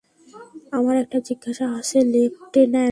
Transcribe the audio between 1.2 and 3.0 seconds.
জিজ্ঞাসা আছে, লেফটেন্যান্ট।